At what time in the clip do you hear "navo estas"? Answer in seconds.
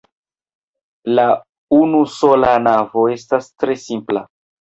2.69-3.51